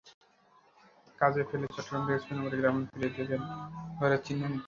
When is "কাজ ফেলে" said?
1.21-1.67